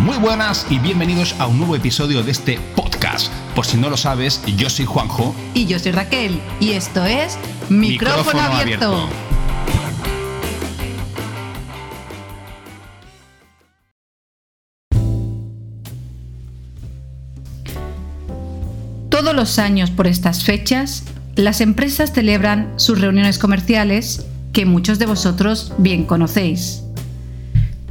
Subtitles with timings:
[0.00, 3.30] Muy buenas y bienvenidos a un nuevo episodio de este podcast.
[3.54, 5.34] Por si no lo sabes, yo soy Juanjo.
[5.52, 6.40] Y yo soy Raquel.
[6.58, 7.36] Y esto es
[7.68, 9.10] Micrófono, abierto.
[19.10, 21.04] Todos los años por estas fechas,
[21.36, 26.84] las empresas celebran sus reuniones comerciales que muchos de vosotros bien conocéis.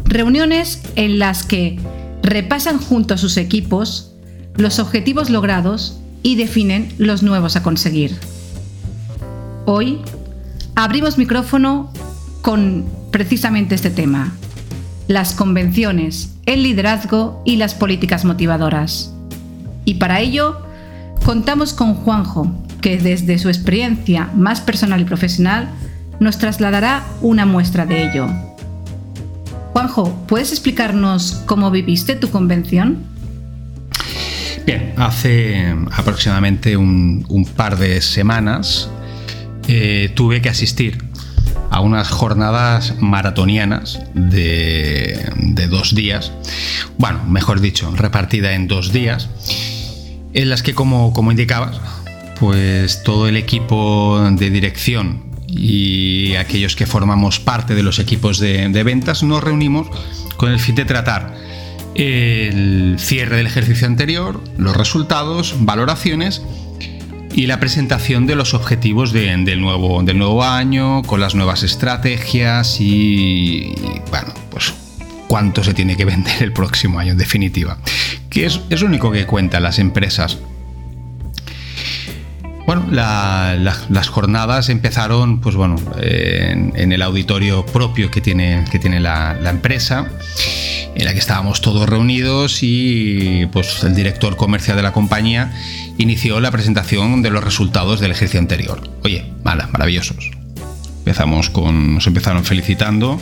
[0.05, 1.77] Reuniones en las que
[2.23, 4.13] repasan junto a sus equipos
[4.55, 8.17] los objetivos logrados y definen los nuevos a conseguir.
[9.65, 10.01] Hoy
[10.75, 11.91] abrimos micrófono
[12.41, 14.33] con precisamente este tema,
[15.07, 19.13] las convenciones, el liderazgo y las políticas motivadoras.
[19.85, 20.61] Y para ello
[21.25, 25.69] contamos con Juanjo, que desde su experiencia más personal y profesional
[26.19, 28.48] nos trasladará una muestra de ello.
[29.73, 33.05] Juanjo, ¿puedes explicarnos cómo viviste tu convención?
[34.65, 38.89] Bien, hace aproximadamente un, par de semanas
[39.67, 41.03] eh, tuve que asistir
[41.69, 46.31] a unas jornadas maratonianas de, dos días,
[46.97, 49.29] bueno, mejor dicho, repartida en dos días,
[50.33, 51.79] en las que, como, como indicabas,
[52.39, 58.67] pues todo el equipo de dirección y aquellos que formamos parte de los equipos de,
[58.83, 59.87] ventas nos reunimos
[60.37, 61.35] con el fin de tratar
[61.95, 66.41] el cierre del ejercicio anterior, los resultados, valoraciones
[67.33, 72.79] y la presentación de los objetivos del, nuevo, del nuevo año, con las nuevas estrategias
[72.79, 73.73] y,
[74.09, 74.73] bueno, pues
[75.27, 77.77] cuánto se tiene que vender el próximo año en definitiva.
[78.29, 80.37] Que es, es lo único que cuentan las empresas
[82.69, 89.39] bueno, las jornadas empezaron, pues bueno, en, el auditorio propio que tiene, que tiene la,
[89.49, 90.07] empresa,
[90.93, 95.51] en la que estábamos todos reunidos y pues el director comercial de la compañía
[95.97, 98.87] inició la presentación de los resultados del ejercicio anterior.
[99.03, 100.29] Oye, mala, maravillosos.
[100.99, 103.19] Empezamos con, nos empezaron felicitando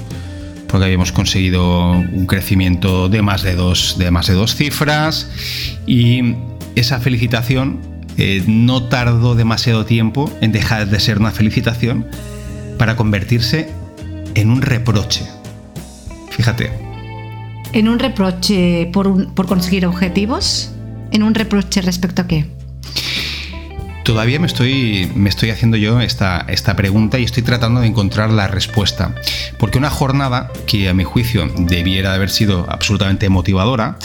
[0.67, 5.29] porque habíamos conseguido un crecimiento de más de dos, de más de dos cifras
[5.85, 6.35] y
[6.75, 12.07] esa felicitación eh, no tardó demasiado tiempo en dejar de ser una felicitación
[12.77, 13.69] para convertirse
[14.35, 15.25] en un reproche.
[16.31, 16.71] Fíjate.
[17.73, 20.71] ¿En un reproche por, por conseguir objetivos?
[21.11, 22.45] ¿En un reproche respecto a qué?
[24.03, 28.29] Todavía me estoy, me estoy haciendo yo esta, esta pregunta y estoy tratando de encontrar
[28.29, 29.13] la respuesta.
[29.57, 33.97] Porque una jornada que a mi juicio debiera de haber sido absolutamente motivadora,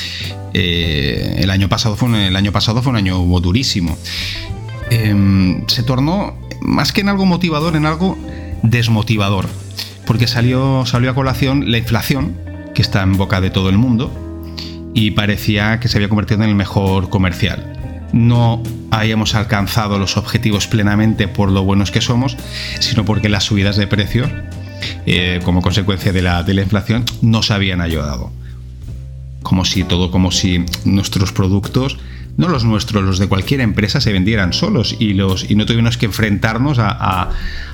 [0.54, 3.96] eh, el, año pasado fue un, el año pasado fue un año durísimo.
[4.90, 8.18] Em, se tornó más que en algo motivador, en algo
[8.62, 9.46] desmotivador.
[10.06, 12.36] Porque salió, salió a colación la inflación,
[12.74, 14.10] que está en boca de todo el mundo,
[14.94, 17.72] y parecía que se había convertido en el mejor comercial
[18.12, 22.36] no hayamos alcanzado los objetivos plenamente por lo buenos que somos,
[22.78, 24.30] sino porque las subidas de precios,
[25.06, 28.30] eh, como consecuencia de la, inflación, nos habían ayudado.
[29.42, 31.98] Como si todo, como si nuestros productos,
[32.36, 35.96] no los nuestros, los de cualquier empresa, se vendieran solos y, los, y no tuvimos
[35.98, 37.30] que enfrentarnos a,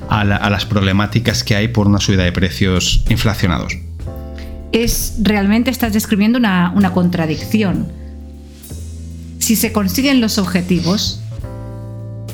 [0.08, 3.76] las problemáticas que hay por una subida de precios inflacionados.
[4.72, 7.98] Es realmente estás describiendo una contradicción
[9.48, 11.22] si se consiguen los objetivos,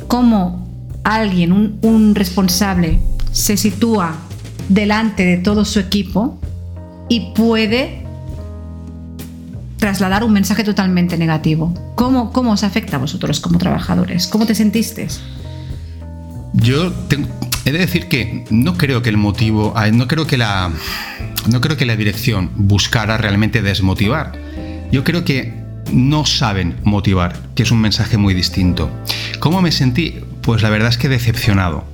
[0.09, 0.69] cómo
[1.05, 2.99] alguien, un, responsable,
[3.31, 4.17] se sitúa
[4.69, 6.39] delante de todo su equipo
[7.09, 8.05] y puede
[9.79, 11.75] trasladar un mensaje totalmente negativo.
[11.95, 14.27] ¿Cómo, ¿Cómo, os afecta a vosotros como trabajadores?
[14.27, 15.09] ¿Cómo te sentiste?
[16.55, 16.93] Yo
[17.65, 20.71] he de decir que no creo que el motivo, no creo que la,
[21.51, 24.33] no creo que la dirección buscara realmente desmotivar.
[24.91, 25.53] Yo creo que
[25.93, 28.91] no saben motivar, que es un mensaje muy distinto.
[29.39, 30.21] ¿Cómo me sentí?
[30.43, 31.85] Pues la verdad es que decepcionado.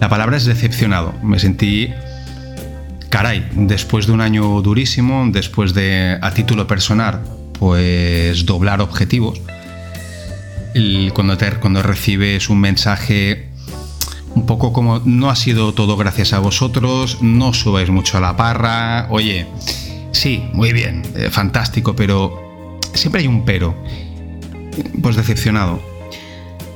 [0.00, 1.14] La palabra es decepcionado.
[1.22, 1.90] Me sentí,
[3.08, 7.22] caray, después de un año durísimo, después de, a título personal,
[7.58, 9.40] pues doblar objetivos.
[11.14, 13.48] cuando, te, cuando recibes un mensaje
[14.34, 18.36] un poco como no ha sido todo gracias a vosotros, no subáis mucho a la
[18.36, 19.46] parra, oye,
[20.12, 23.74] sí, muy bien, eh, fantástico, pero siempre hay un pero.
[25.02, 25.82] Pues decepcionado.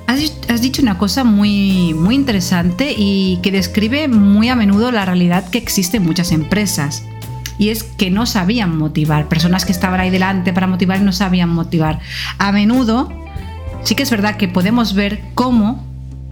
[0.08, 0.20] Has,
[0.60, 5.58] dicho una cosa muy, muy interesante y que describe muy a menudo la realidad que
[5.58, 7.04] existe en muchas empresas.
[7.58, 9.28] Y es que no sabían motivar.
[9.28, 12.00] Personas que estaban ahí delante para motivar no sabían motivar.
[12.38, 13.12] A menudo,
[13.84, 15.86] sí que es verdad que podemos ver cómo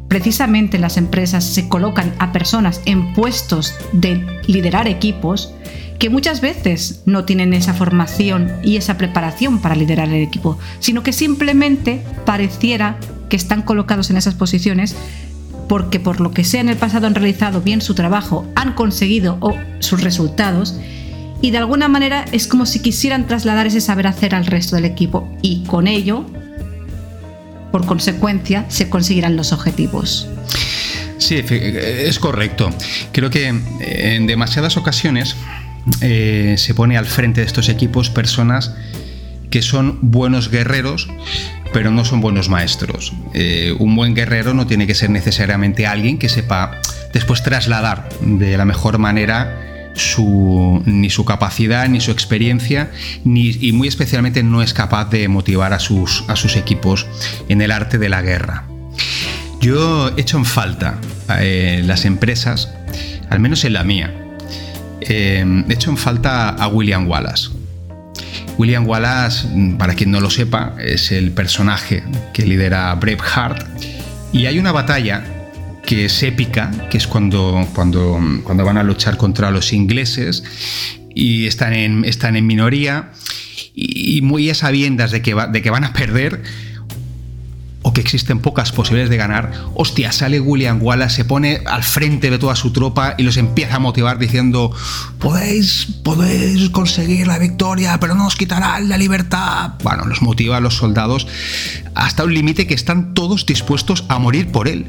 [0.09, 5.55] precisamente las empresas se colocan a personas en puestos de liderar equipos
[6.01, 11.03] que muchas veces no tienen esa formación y esa preparación para liderar el equipo, sino
[11.03, 12.97] que simplemente pareciera
[13.31, 14.95] que están colocados en esas posiciones
[15.71, 19.39] porque por lo que sea en el pasado han realizado bien su trabajo, han conseguido
[19.79, 20.75] sus resultados
[21.41, 24.85] y de alguna manera es como si quisieran trasladar ese saber hacer al resto del
[24.85, 26.27] equipo y con ello,
[27.73, 30.29] por consecuencia, se conseguirán los objetivos.
[31.19, 32.71] Sí, es correcto.
[33.13, 35.37] Creo que en demasiadas ocasiones
[36.01, 38.75] eh, se pone al frente de estos equipos personas
[39.51, 41.09] que son buenos guerreros,
[41.73, 43.13] pero no son buenos maestros.
[43.35, 46.81] Eh, un buen guerrero no tiene que ser necesariamente alguien que sepa
[47.13, 49.67] después trasladar de la mejor manera
[50.87, 52.91] ni su capacidad, ni su experiencia,
[53.25, 57.07] ni, y muy especialmente no es capaz de motivar a sus, a sus equipos
[57.49, 58.65] en el arte de la guerra.
[59.61, 60.99] Yo he hecho en falta
[61.39, 62.71] eh, las empresas,
[63.29, 64.15] al menos en la mía,
[65.03, 67.60] eh, he hecho en falta a William Wallace.
[68.61, 69.49] William Wallace,
[69.79, 72.03] para quien no lo sepa, es el personaje
[72.35, 73.67] que lidera Braveheart.
[74.35, 75.25] Y hay una batalla
[75.83, 80.45] que es épica, que es cuando, cuando, cuando van a luchar contra los ingleses
[81.15, 83.13] y están en, están en minoría
[83.75, 86.43] y muy a sabiendas de que, de que van a perder,
[87.93, 92.39] que existen pocas posibilidades de ganar, hostia, sale William Wallace, se pone al frente de
[92.39, 94.73] toda su tropa y los empieza a motivar diciendo,
[95.19, 99.73] podéis, podéis conseguir la victoria, pero no os quitarán la libertad.
[99.83, 101.27] Bueno, los motiva a los soldados
[101.95, 104.87] hasta un límite que están todos dispuestos a morir por él.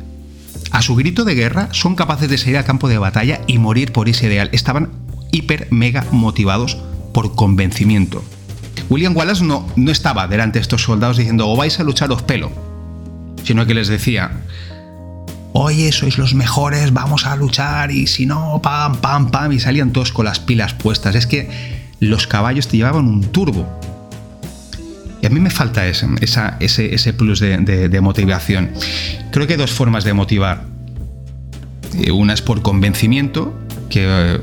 [0.72, 3.92] A su grito de guerra son capaces de salir al campo de batalla y morir
[3.92, 4.50] por ese ideal.
[4.54, 4.90] Estaban
[5.32, 6.78] hiper mega motivados
[7.14, 8.24] por convencimiento.
[8.90, 12.22] William Wallace no, no estaba delante de estos soldados diciendo o vais a luchar os
[12.24, 12.71] pelo
[13.44, 14.32] sino que les decía,
[15.54, 19.92] oye, sois los mejores, vamos a luchar y si no, pam, pam, pam, y salían
[19.92, 21.16] todos con las pilas puestas.
[21.16, 21.50] Es que
[22.00, 23.68] los caballos te llevaban un turbo.
[25.22, 26.08] Y a mí me falta ese,
[26.60, 28.72] ese, plus de, motivación.
[29.32, 30.66] Creo que hay dos formas de motivar.
[31.94, 33.56] Eh, una es por convencimiento,
[33.90, 34.42] que eh,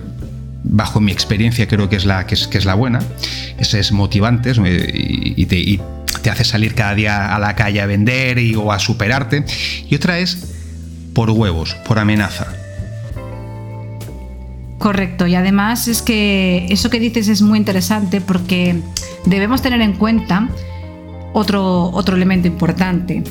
[0.63, 3.01] bajo mi experiencia creo que es la, que es, que es la buena.
[3.59, 5.81] Ese es motivante y, te, y
[6.29, 9.47] te hace salir cada día a la calle a vender y, o a superarte.
[9.89, 10.37] Y otra es
[11.15, 12.49] por huevos, por amenaza.
[14.77, 18.77] Correcto, y además es que eso que dices es muy interesante porque
[19.25, 20.51] debemos tener en cuenta
[21.33, 23.25] otro, otro elemento importante.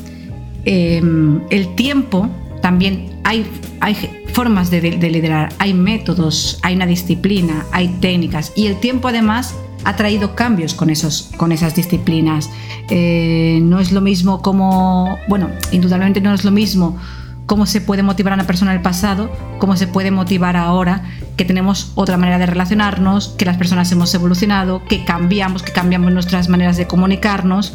[0.65, 2.27] Em, el tiempo
[2.63, 3.45] también hay,
[3.79, 9.07] hay formas de, de, liderar, hay métodos, hay una disciplina, hay técnicas y el tiempo
[9.07, 9.53] además
[9.87, 12.49] ha traído cambios con, esos, con esas disciplinas.
[12.89, 16.97] Eh, no es lo mismo como, bueno, indudablemente no es lo mismo
[17.45, 21.03] cómo se puede motivar a una persona en el pasado, cómo se puede motivar ahora,
[21.37, 26.11] que tenemos otra manera de relacionarnos, que las personas hemos evolucionado, que cambiamos, que cambiamos
[26.11, 27.73] nuestras maneras de comunicarnos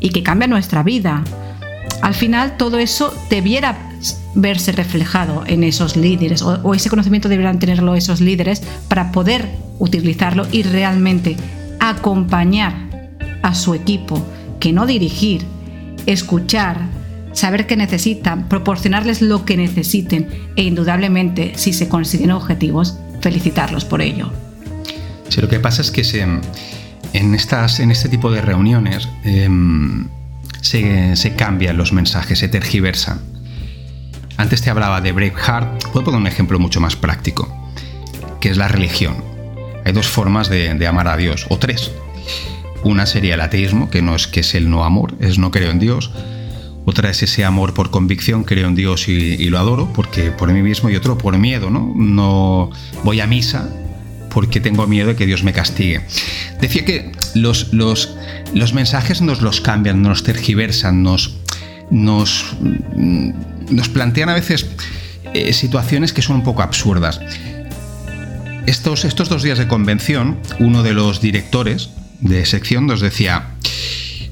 [0.00, 1.22] y que cambia nuestra vida.
[2.00, 3.89] Al final todo eso debiera
[4.34, 9.48] verse reflejado en esos líderes o, ese conocimiento deberán tenerlo esos líderes para poder
[9.78, 11.36] utilizarlo y realmente
[11.78, 12.74] acompañar
[13.42, 14.24] a su equipo,
[14.58, 15.44] que no dirigir,
[16.06, 16.78] escuchar,
[17.32, 24.02] saber qué necesitan, proporcionarles lo que necesiten e indudablemente, si se consiguen objetivos, felicitarlos por
[24.02, 24.30] ello.
[25.28, 26.02] Sí, lo que pasa es que
[27.12, 30.08] en, estas, en este tipo de reuniones em,
[30.60, 33.20] se, cambian los mensajes, se tergiversan.
[34.40, 37.54] Antes te hablaba de Braveheart, puedo poner un ejemplo mucho más práctico,
[38.40, 39.22] que es la religión.
[39.84, 41.90] Hay dos formas de, amar a Dios, o tres.
[42.82, 45.70] Una sería el ateísmo, que no es que es el no amor, es no creo
[45.70, 46.10] en Dios.
[46.86, 50.62] Otra es ese amor por convicción, creo en Dios y, lo adoro, porque por mí
[50.62, 51.92] mismo, y otro por miedo, ¿no?
[51.94, 52.70] No
[53.04, 53.68] voy a misa
[54.30, 56.00] porque tengo miedo de que Dios me castigue.
[56.62, 58.16] Decía que los, los,
[58.54, 61.36] los mensajes nos los cambian, nos tergiversan, nos,
[61.90, 62.56] nos,
[63.70, 64.66] nos plantean a veces
[65.34, 67.20] eh, situaciones que son un poco absurdas.
[68.66, 73.50] Estos, estos dos días de convención, uno de los directores de sección nos decía,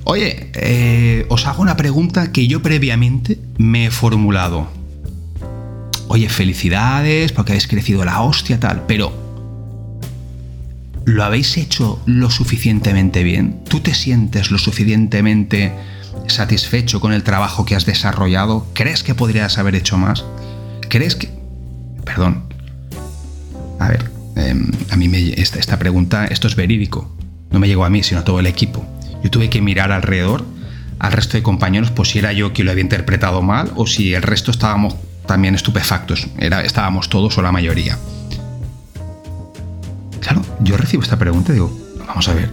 [0.05, 4.69] oye, eh, os hago una pregunta que yo previamente me he formulado.
[6.09, 9.13] Oye, felicidades porque habéis crecido la hostia tal, pero
[11.05, 13.61] ¿lo habéis hecho lo suficientemente bien?
[13.69, 15.73] ¿Tú te sientes lo suficientemente
[16.27, 18.67] satisfecho con el trabajo que has desarrollado?
[18.75, 20.25] ¿Crees que podrías haber hecho más?
[20.89, 21.31] ¿Crees que...
[22.05, 22.45] Perdón.
[23.79, 27.11] A ver, Em, a mí me, esta, pregunta, esto es verídico,
[27.51, 28.87] no me llegó a mí, sino a todo el equipo.
[29.25, 30.45] Yo tuve que mirar alrededor
[31.01, 34.15] al resto de compañeros, pues si era yo quien lo había interpretado mal o si
[34.15, 34.95] el resto estábamos
[35.27, 37.99] también estupefactos, era, estábamos todos o la mayoría.
[40.21, 42.51] Claro, yo recibo esta pregunta y digo, vamos a ver,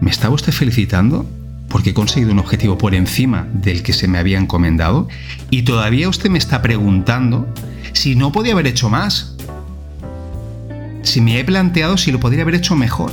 [0.00, 1.26] ¿me estaba usted felicitando
[1.74, 5.08] porque he conseguido un objetivo por encima del que se me había encomendado?
[5.50, 7.48] Y todavía usted me está preguntando
[7.92, 9.34] si no podía haber hecho más.
[11.02, 13.10] Si me he planteado si lo podría haber hecho mejor.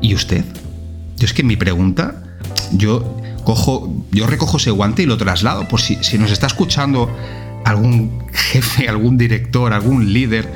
[0.00, 0.46] ¿Y usted?
[1.18, 2.22] Yo es que mi pregunta,
[2.72, 5.68] yo cojo, yo recojo ese guante y lo traslado.
[5.68, 7.14] Por si, si nos está escuchando
[7.66, 10.50] algún jefe, algún director, algún líder.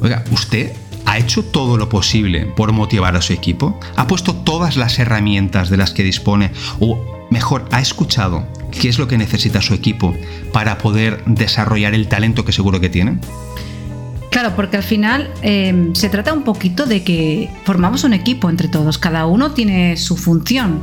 [0.00, 0.72] Oiga, ¿usted
[1.20, 3.78] hecho todo lo posible por motivar a su equipo?
[3.96, 6.50] ¿Ha puesto todas las herramientas de las que dispone?
[6.80, 10.14] O mejor, ¿ha escuchado qué es lo que necesita su equipo
[10.52, 13.18] para poder desarrollar el talento que seguro que tiene?
[14.30, 18.68] Claro, porque al final eh, se trata un poquito de que formamos un equipo entre
[18.68, 20.82] todos, cada uno tiene su función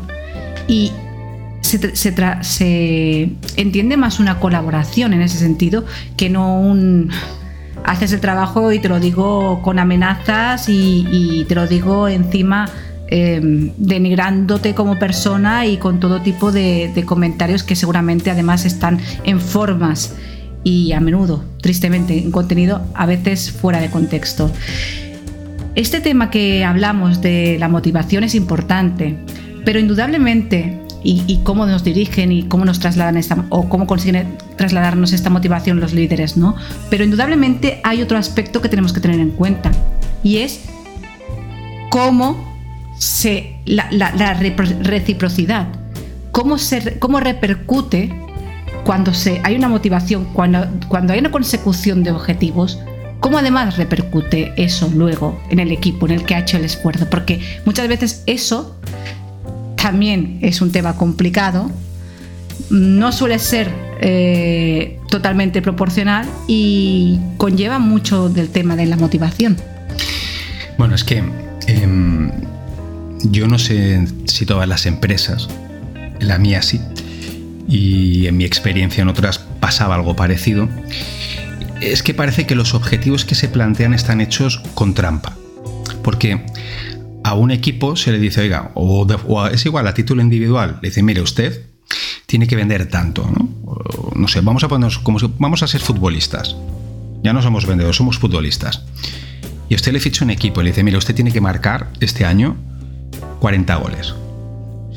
[0.67, 0.91] y
[1.61, 7.09] se, entiende más una colaboración en ese sentido que no un
[7.83, 12.69] haces el trabajo y te lo digo con amenazas y, te lo digo encima
[13.09, 13.39] eh,
[13.77, 20.15] denigrándote como persona y con todo tipo de, comentarios que seguramente además están en formas
[20.63, 24.51] y a menudo, tristemente, en contenido a veces fuera de contexto.
[25.75, 29.15] Este tema que hablamos de la motivación es importante,
[29.63, 35.13] pero indudablemente, y, cómo nos dirigen y cómo nos trasladan esta, o cómo consiguen trasladarnos
[35.13, 36.55] esta motivación los líderes, ¿no?
[36.89, 39.71] Pero indudablemente hay otro aspecto que tenemos que tener en cuenta,
[40.23, 40.61] y es
[41.89, 42.57] cómo
[42.97, 44.33] se, la,
[44.81, 45.67] reciprocidad,
[46.31, 48.11] cómo, se, cómo repercute
[48.83, 52.79] cuando se, hay una motivación, cuando, cuando hay una consecución de objetivos,
[53.19, 57.09] ¿cómo además repercute eso luego en el equipo en el que ha hecho el esfuerzo?
[57.09, 58.75] Porque muchas veces eso
[59.75, 61.69] también es un tema complicado,
[62.69, 69.57] no suele ser eh, totalmente proporcional y conlleva mucho del tema de la motivación.
[70.77, 71.23] Bueno, es que
[71.67, 72.31] em,
[73.23, 75.49] yo no sé si todas las empresas,
[76.19, 76.79] la mía sí,
[77.67, 80.69] y en mi experiencia en otras pasaba algo parecido,
[81.81, 85.35] es que parece que los objetivos que se plantean están hechos con trampa.
[86.03, 86.45] Porque
[87.23, 89.05] a un equipo se le dice, oiga, o,
[89.51, 91.66] es igual a título individual, le dice, mire, usted
[92.27, 93.49] tiene que vender tanto, ¿no?
[94.13, 96.55] no sé, vamos a ponernos como vamos a ser futbolistas.
[97.23, 98.83] Ya no somos vendedores, somos futbolistas.
[99.69, 102.25] Y usted le ficha un equipo y le dice, mire, usted tiene que marcar este
[102.25, 102.57] año
[103.39, 104.13] 40 goles.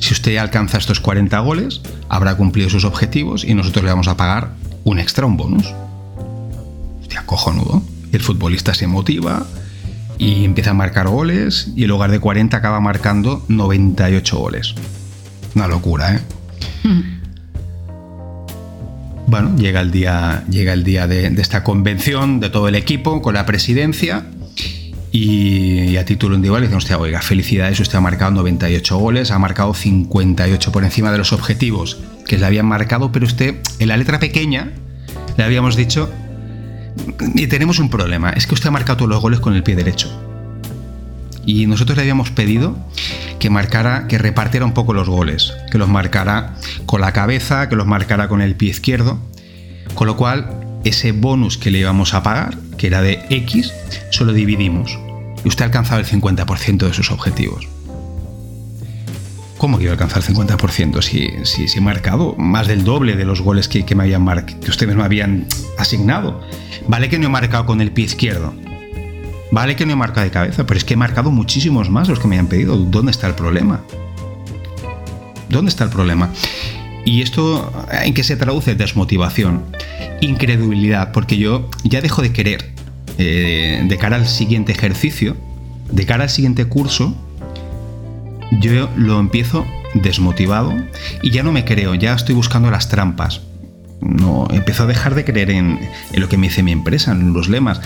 [0.00, 4.16] Si usted alcanza estos 40 goles, habrá cumplido sus objetivos y nosotros le vamos a
[4.16, 5.72] pagar un extra, un bonus.
[7.00, 7.82] Hostia, cojonudo.
[8.10, 9.46] El futbolista se motiva
[10.18, 14.74] y empieza a marcar goles y en lugar de 40 acaba marcando 98 goles.
[15.54, 16.20] Una locura, ¿eh?
[16.82, 17.19] Hmm.
[19.30, 23.34] Bueno, llega el día, llega el día de esta convención de todo el equipo con
[23.34, 24.26] la presidencia
[25.12, 29.72] y, a título individual dicen, hostia, oiga, felicidades, usted ha marcado 98 goles, ha marcado
[29.72, 34.18] 58 por encima de los objetivos que le habían marcado, pero usted en la letra
[34.18, 34.72] pequeña
[35.36, 36.10] le habíamos dicho,
[37.36, 39.76] y tenemos un problema, es que usted ha marcado todos los goles con el pie
[39.76, 40.10] derecho.
[41.46, 42.76] Y nosotros le habíamos pedido
[43.40, 46.54] que marcara, que repartiera un poco los goles, que los marcara
[46.86, 49.18] con la cabeza, que los marcara con el pie izquierdo,
[49.96, 53.72] con lo cual ese bonus que le íbamos a pagar, que era de X,
[54.10, 54.96] solo dividimos.
[55.44, 57.66] Y usted ha alcanzado el 50% de sus objetivos.
[59.58, 63.26] ¿Cómo que a alcanzar el 50% si, si, si, he marcado más del doble de
[63.26, 66.40] los goles que, me habían que ustedes me habían asignado?
[66.88, 68.54] Vale que no he marcado con el pie izquierdo.
[69.52, 72.20] Vale que no he marcado de cabeza, pero es que he marcado muchísimos más los
[72.20, 72.76] que me han pedido.
[72.76, 73.80] ¿Dónde está el problema?
[75.48, 76.30] ¿Dónde está el problema?
[77.04, 78.74] ¿Y esto en qué se traduce?
[78.74, 79.64] Desmotivación,
[80.20, 82.72] incredulidad, porque yo ya dejo de querer
[83.18, 85.36] eh, de cara al siguiente ejercicio,
[85.90, 87.16] de cara al siguiente curso,
[88.60, 90.74] yo lo empiezo desmotivado
[91.22, 93.40] y ya no me creo, ya estoy buscando las trampas.
[94.00, 95.78] No, empiezo a dejar de creer en,
[96.14, 97.80] lo que me dice mi empresa, en los lemas.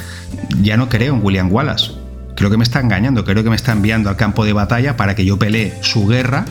[0.62, 1.92] Ya no creo en William Wallace.
[2.36, 5.14] Creo que me está engañando, creo que me está enviando al campo de batalla para
[5.14, 6.44] que yo pelee su guerra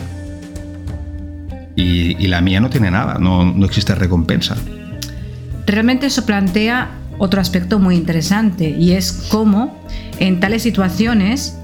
[1.76, 4.56] y, la mía no tiene nada, no, no existe recompensa.
[5.66, 9.78] Realmente eso plantea otro aspecto muy interesante y es cómo
[10.18, 11.56] en tales situaciones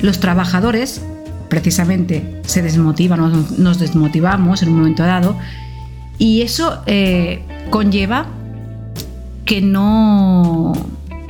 [0.00, 1.00] los trabajadores
[1.48, 5.38] precisamente se desmotivan, nos desmotivamos en un momento dado
[6.18, 8.26] y eso eh, conlleva
[9.44, 10.72] que no,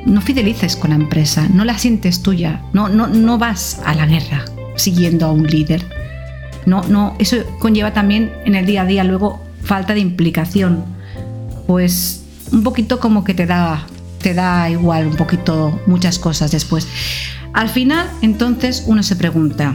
[0.06, 4.06] no fidelices con la empresa, no la sientes tuya, no, no, no vas a la
[4.06, 4.44] guerra
[4.76, 5.84] siguiendo a un líder
[6.66, 10.84] no, no, eso conlleva también en el día a día luego falta de implicación.
[11.66, 13.86] Pues un poquito como que te da,
[14.20, 16.88] te da igual un poquito muchas cosas después.
[17.52, 19.72] Al final, entonces, uno se pregunta,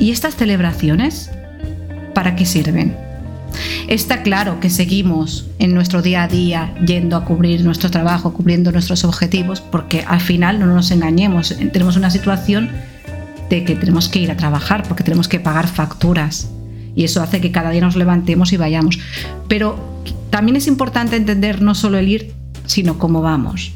[0.00, 1.30] ¿y estas celebraciones?
[2.14, 3.05] ¿Para qué sirven?
[3.88, 8.72] Está claro que seguimos en nuestro día a día yendo a cubrir nuestro trabajo, cubriendo
[8.72, 12.70] nuestros objetivos, porque al final no nos engañemos, tenemos una situación
[13.48, 16.50] de que tenemos que ir a trabajar porque tenemos que pagar facturas
[16.96, 18.98] y eso hace que cada día nos levantemos y vayamos.
[19.46, 19.78] Pero
[20.30, 23.72] también es importante entender no solo el ir, sino cómo vamos.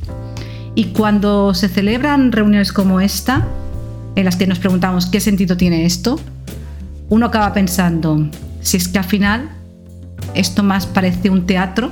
[0.75, 3.47] Y cuando se celebran reuniones como esta,
[4.17, 6.19] en las que nos preguntamos qué sentido tiene esto,
[7.09, 8.29] uno acaba pensando,
[8.61, 9.60] si es que al final
[10.35, 11.91] esto más parece un teatro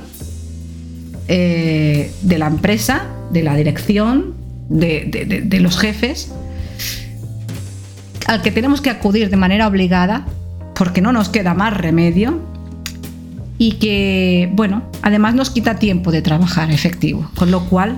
[1.27, 4.33] eh, de la empresa, de la dirección,
[4.69, 6.31] de, los jefes,
[8.27, 10.25] al que tenemos que acudir de manera obligada,
[10.75, 12.39] porque no nos queda más remedio,
[13.57, 17.97] y que, bueno, además nos quita tiempo de trabajar efectivo, con lo cual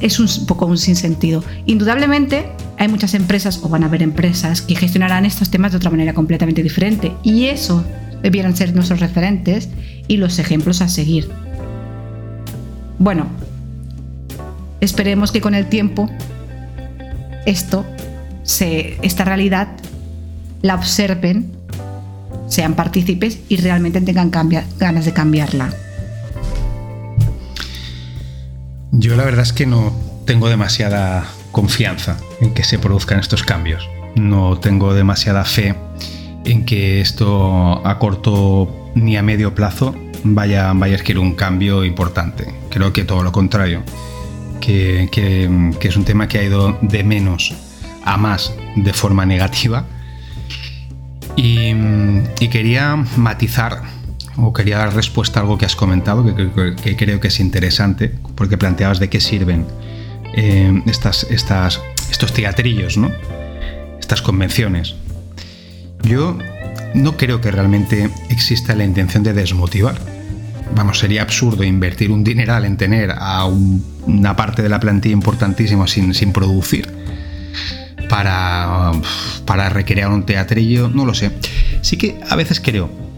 [0.00, 1.44] es un poco un sinsentido.
[1.66, 2.46] Indudablemente
[2.78, 6.14] hay muchas empresas o van a haber empresas que gestionarán estos temas de otra manera
[6.14, 7.84] completamente diferente y eso
[8.22, 9.68] debieran ser nuestros referentes
[10.08, 11.28] y los ejemplos a seguir.
[12.98, 13.26] Bueno,
[14.80, 16.10] esperemos que con el tiempo
[17.46, 17.84] esto,
[18.42, 19.68] se, esta realidad,
[20.62, 21.52] la observen,
[22.48, 25.72] sean partícipes y realmente tengan ganas de cambiarla.
[28.92, 29.92] Yo la verdad es que no
[30.26, 33.88] tengo demasiada confianza en que se produzcan estos cambios.
[34.16, 35.74] No tengo demasiada fe
[36.44, 39.94] en que esto a corto ni a medio plazo
[40.24, 42.52] vaya, a adquirir un cambio importante.
[42.70, 43.82] Creo que todo lo contrario,
[44.60, 45.08] que,
[45.80, 47.54] es un tema que ha ido de menos
[48.04, 49.86] a más de forma negativa.
[51.36, 53.82] Y quería matizar
[54.36, 58.56] o quería dar respuesta a algo que has comentado, que, creo que es interesante, porque
[58.56, 59.66] planteabas de qué sirven
[60.34, 63.10] eh, estas, estas, estos teatrillos, ¿no?
[63.98, 64.94] estas convenciones.
[66.02, 66.36] Yo
[66.94, 69.96] no creo que realmente exista la intención de desmotivar.
[70.74, 75.86] Vamos, sería absurdo invertir un dineral en tener a una parte de la plantilla importantísima
[75.86, 76.88] sin, sin producir
[78.08, 78.92] para,
[79.44, 81.30] para recrear un teatrillo, no lo sé.
[81.82, 83.09] Sí que a veces creo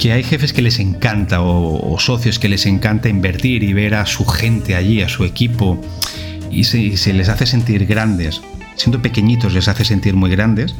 [0.00, 4.06] que hay jefes que les encanta o, socios que les encanta invertir y ver a
[4.06, 5.78] su gente allí, a su equipo,
[6.50, 8.40] y se, les hace sentir grandes.
[8.76, 10.74] Siendo pequeñitos les hace sentir muy grandes,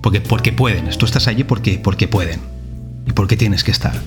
[0.00, 0.88] porque, porque pueden.
[0.90, 2.38] Tú estás allí porque, porque pueden.
[3.04, 4.00] Y porque tienes que estar.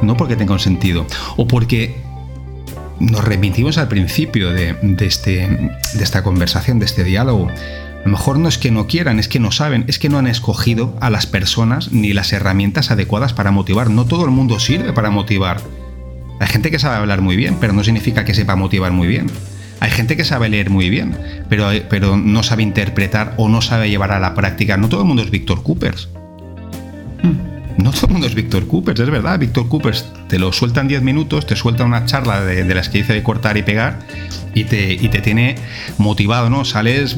[0.00, 1.04] No porque tenga un sentido.
[1.36, 1.96] O porque
[3.00, 7.48] nos remitimos al principio de, este, de esta conversación, de este diálogo
[8.06, 10.28] lo mejor no es que no quieran, es que no saben, es que no han
[10.28, 13.90] escogido a las personas ni las herramientas adecuadas para motivar.
[13.90, 15.60] No todo el mundo sirve para motivar.
[16.38, 19.26] Hay gente que sabe hablar muy bien, pero no significa que sepa motivar muy bien.
[19.80, 23.90] Hay gente que sabe leer muy bien, pero, pero no sabe interpretar o no sabe
[23.90, 24.76] llevar a la práctica.
[24.76, 26.08] No todo el mundo es Víctor Coopers.
[27.78, 29.38] No todo el mundo es Víctor Coopers, es verdad.
[29.38, 32.98] Víctor Coopers te lo suelta en 10 minutos, te suelta una charla de, las que
[32.98, 34.00] dice de cortar y pegar
[34.54, 35.56] y te, te tiene
[35.98, 36.64] motivado, ¿no?
[36.64, 37.16] Sales.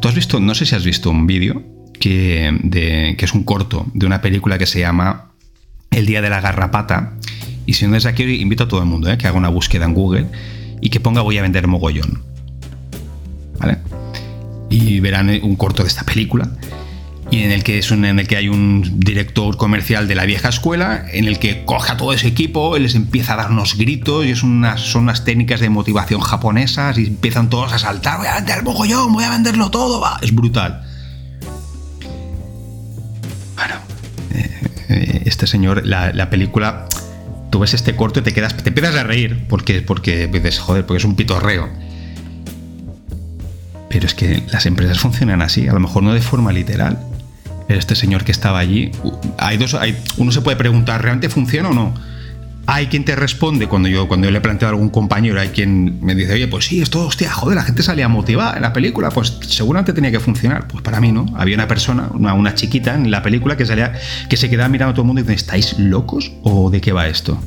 [0.00, 1.62] Tú has visto, no sé si has visto un vídeo
[2.00, 5.30] que, que es un corto de una película que se llama
[5.90, 7.14] El Día de la Garrapata.
[7.64, 9.16] Y si no es aquí, invito a todo el mundo ¿eh?
[9.16, 10.26] que haga una búsqueda en Google
[10.80, 12.24] y que ponga voy a vender mogollón.
[13.60, 13.78] ¿Vale?
[14.68, 16.50] Y verán un corto de esta película
[17.32, 20.50] y en el que es en el que hay un director comercial de la vieja
[20.50, 24.26] escuela en el que coja todo ese equipo y les empieza a dar unos gritos
[24.26, 28.26] y es unas, son unas técnicas de motivación japonesas y empiezan todos a saltar voy
[28.26, 30.18] a vender el mogollón voy a venderlo todo va.
[30.20, 30.82] es brutal
[33.56, 33.76] bueno
[34.90, 36.86] eh, este señor la, película
[37.50, 40.84] tú ves este corto y te quedas te empiezas a reír porque porque dices joder
[40.84, 41.70] porque es un pitorreo
[43.88, 46.98] pero es que las empresas funcionan así, a lo mejor no de forma literal,
[47.76, 48.90] este señor que estaba allí.
[49.38, 51.94] Hay dos, hay, uno se puede preguntar, ¿realmente funciona o no?
[52.66, 55.98] Hay quien te responde cuando yo, cuando yo le planteo a algún compañero, hay quien
[56.00, 59.10] me dice, oye, pues sí, esto, hostia, joder, la gente salía motivada en la película,
[59.10, 60.68] pues seguramente tenía que funcionar.
[60.68, 61.26] Pues para mí no.
[61.36, 63.94] Había una persona, una, una chiquita en la película que salía,
[64.28, 66.32] que se quedaba mirando a todo el mundo y dice, ¿estáis locos?
[66.42, 67.40] ¿O de qué va esto?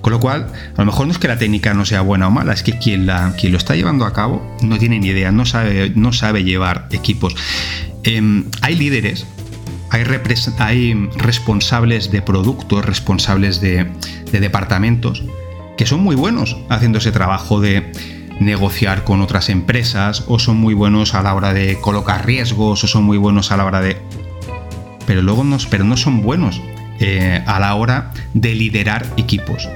[0.00, 2.30] Con lo cual, a lo mejor no es que la técnica no sea buena o
[2.30, 5.30] mala, es que quien, la, quien lo está llevando a cabo no tiene ni idea,
[5.30, 7.36] no sabe, no sabe llevar equipos.
[8.04, 9.26] Em, hay líderes,
[9.90, 10.04] hay,
[11.16, 13.90] responsables de productos, responsables de,
[14.32, 15.24] departamentos,
[15.76, 17.92] que son muy buenos haciendo ese trabajo de
[18.38, 22.86] negociar con otras empresas, o son muy buenos a la hora de colocar riesgos, o
[22.86, 23.96] son muy buenos a la hora de...
[25.06, 26.62] Pero luego no, pero no son buenos
[27.00, 29.68] eh, a la hora de liderar equipos.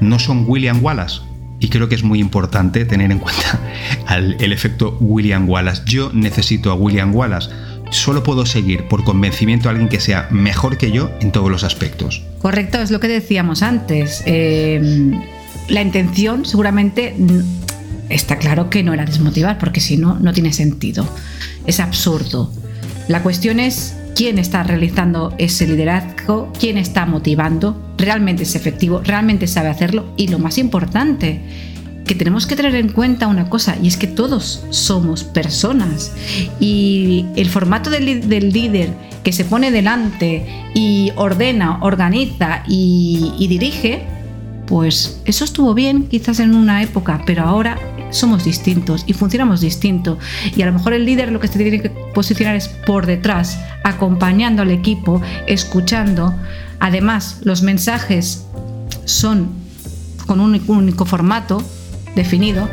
[0.00, 1.20] No son William Wallace,
[1.60, 3.58] y creo que es muy importante tener en cuenta
[4.16, 5.82] el efecto William Wallace.
[5.86, 7.50] Yo necesito a William Wallace.
[7.90, 11.64] Solo puedo seguir por convencimiento a alguien que sea mejor que yo en todos los
[11.64, 12.22] aspectos.
[12.40, 14.22] Correcto, es lo que decíamos antes.
[14.26, 15.10] Eh,
[15.68, 17.14] la intención seguramente
[18.08, 21.06] está claro que no era desmotivar, porque si no, no tiene sentido.
[21.66, 22.52] Es absurdo.
[23.08, 29.46] La cuestión es quién está realizando ese liderazgo, quién está motivando, realmente es efectivo, realmente
[29.46, 31.40] sabe hacerlo y lo más importante,
[32.10, 36.10] que tenemos que tener en cuenta una cosa y es que todos somos personas
[36.58, 38.92] y el formato del, líder
[39.22, 40.44] que se pone delante
[40.74, 44.02] y ordena, organiza y dirige,
[44.66, 47.78] pues eso estuvo bien quizás en una época, pero ahora
[48.10, 50.18] somos distintos y funcionamos distinto.
[50.56, 53.56] Y a lo mejor el líder lo que se tiene que posicionar es por detrás,
[53.84, 56.34] acompañando al equipo, escuchando.
[56.80, 58.46] Además, los mensajes
[59.04, 59.50] son
[60.26, 61.62] con un único formato
[62.14, 62.68] definido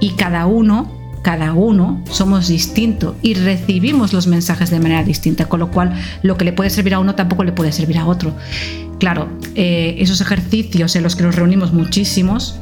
[0.00, 0.92] y cada uno,
[1.22, 6.36] cada uno somos distintos y recibimos los mensajes de manera distinta, con lo cual lo
[6.36, 8.34] que le puede servir a uno tampoco le puede servir a otro.
[8.98, 12.58] Claro, eh, esos ejercicios en los que nos reunimos muchísimos,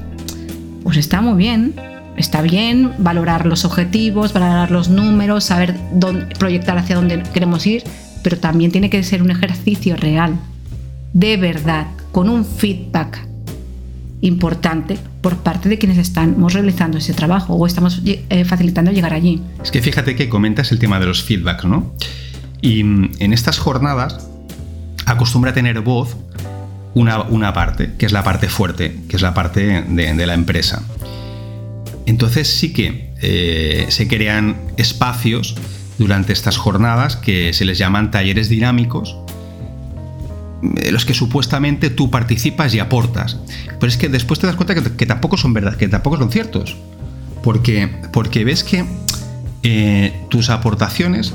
[0.82, 1.74] pues está muy bien,
[2.16, 7.84] está bien valorar los objetivos, valorar los números, saber dónde, proyectar hacia dónde queremos ir,
[8.22, 10.38] pero también tiene que ser un ejercicio real,
[11.12, 13.31] de verdad, con un feedback
[14.22, 19.42] importante por parte de quienes estamos realizando ese trabajo o estamos eh, facilitando llegar allí.
[19.62, 21.92] Es que fíjate que comentas el tema de los feedbacks, ¿no?
[22.62, 24.26] Y mm, en estas jornadas
[25.04, 26.16] acostumbra a tener voz
[26.94, 30.82] una, una, parte, que es la parte fuerte, que es la parte de la empresa.
[32.06, 35.54] Entonces sí que eh, se crean espacios
[35.98, 39.16] durante estas jornadas que se les llaman talleres dinámicos,
[40.62, 43.38] en los que supuestamente tú participas y aportas.
[43.80, 46.76] Pero es que después te das cuenta que, tampoco son verdad, que tampoco son ciertos.
[47.42, 48.84] Porque, porque ves que
[49.64, 51.34] eh, tus aportaciones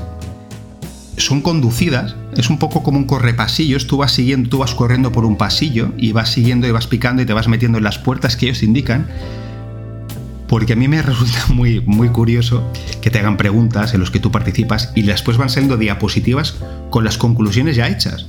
[1.18, 5.24] son conducidas, es un poco como un correpasillos, tú vas siguiendo, tú vas corriendo por
[5.24, 8.36] un pasillo y vas siguiendo y vas picando y te vas metiendo en las puertas
[8.36, 9.08] que ellos indican
[10.48, 14.20] porque a mí me resulta muy, muy curioso que te hagan preguntas en los que
[14.20, 16.56] tú participas y después van saliendo diapositivas
[16.90, 18.26] con las conclusiones ya hechas.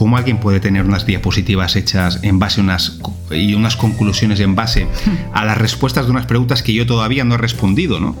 [0.00, 2.98] ¿Cómo alguien puede tener unas diapositivas hechas en base a unas
[3.32, 4.86] y unas conclusiones en base
[5.34, 8.16] a las respuestas de unas preguntas que yo todavía no he respondido, ¿no?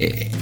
[0.00, 0.32] Eh,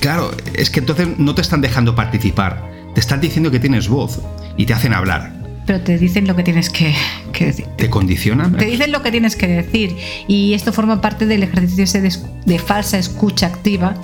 [0.00, 4.22] claro, es que entonces no te están dejando participar, te están diciendo que tienes voz
[4.56, 5.34] y te hacen hablar
[5.66, 6.94] pero te dicen lo que tienes que,
[7.38, 7.66] decir.
[7.76, 8.56] ¿Te condicionan?
[8.56, 9.96] Te dicen lo que tienes que decir.
[10.28, 13.94] Y esto forma parte del ejercicio ese de, falsa escucha activa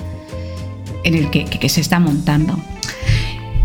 [1.05, 2.59] en el que, que se está montando.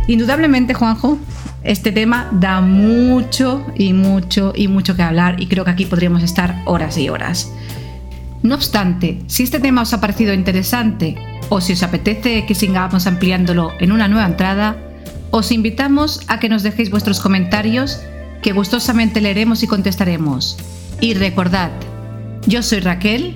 [0.07, 1.17] Indudablemente, Juanjo,
[1.63, 6.23] este tema da mucho y mucho y mucho que hablar y creo que aquí podríamos
[6.23, 7.51] estar horas y horas.
[8.43, 11.15] No obstante, si este tema os ha parecido interesante
[11.49, 14.77] o si os apetece que sigamos ampliándolo en una nueva entrada,
[15.31, 17.99] os invitamos a que nos dejéis vuestros comentarios
[18.41, 20.57] que gustosamente leeremos y contestaremos.
[21.01, 21.71] Y recordad,
[22.45, 23.35] yo soy Raquel.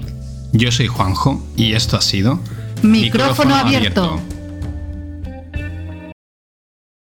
[0.53, 2.39] Yo soy Juanjo y esto ha sido
[2.81, 4.19] Micrófono, abierto.